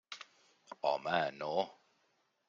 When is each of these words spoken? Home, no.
Home, 0.81 1.19
no. 1.37 1.53